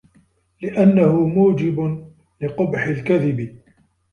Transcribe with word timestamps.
لِأَنَّهُ 0.61 1.27
مُوجِبٌ 1.27 2.07
لِقُبْحِ 2.41 2.83
الْكَذِبِ 2.87 3.59